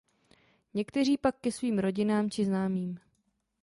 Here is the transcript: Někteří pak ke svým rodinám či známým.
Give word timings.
Někteří 0.73 1.17
pak 1.17 1.35
ke 1.39 1.51
svým 1.51 1.79
rodinám 1.79 2.29
či 2.29 2.45
známým. 2.45 2.99